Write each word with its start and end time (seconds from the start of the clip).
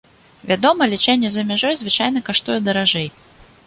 Вядома, 0.51 0.87
лячэнне 0.93 1.29
за 1.35 1.45
мяжой 1.51 1.79
звычайна 1.85 2.27
каштуе 2.31 2.59
даражэй. 2.71 3.09